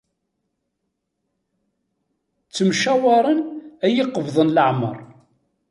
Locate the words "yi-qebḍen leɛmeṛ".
3.95-4.97